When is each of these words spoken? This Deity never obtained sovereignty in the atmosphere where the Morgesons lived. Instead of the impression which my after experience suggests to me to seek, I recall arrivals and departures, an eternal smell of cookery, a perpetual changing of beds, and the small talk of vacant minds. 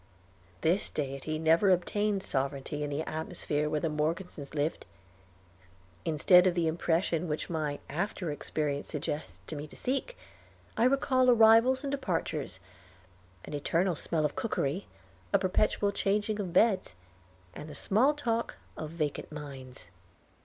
This 0.61 0.89
Deity 0.89 1.37
never 1.37 1.69
obtained 1.69 2.23
sovereignty 2.23 2.81
in 2.83 2.89
the 2.89 3.01
atmosphere 3.03 3.69
where 3.69 3.81
the 3.81 3.87
Morgesons 3.87 4.55
lived. 4.55 4.87
Instead 6.05 6.47
of 6.47 6.55
the 6.55 6.65
impression 6.65 7.27
which 7.27 7.51
my 7.51 7.77
after 7.87 8.31
experience 8.31 8.87
suggests 8.87 9.41
to 9.45 9.55
me 9.55 9.67
to 9.67 9.75
seek, 9.75 10.17
I 10.75 10.85
recall 10.85 11.29
arrivals 11.29 11.83
and 11.83 11.91
departures, 11.91 12.59
an 13.45 13.53
eternal 13.53 13.93
smell 13.93 14.25
of 14.25 14.35
cookery, 14.35 14.87
a 15.33 15.37
perpetual 15.37 15.91
changing 15.91 16.39
of 16.39 16.51
beds, 16.51 16.95
and 17.53 17.69
the 17.69 17.75
small 17.75 18.15
talk 18.15 18.55
of 18.75 18.89
vacant 18.89 19.31
minds. 19.31 19.89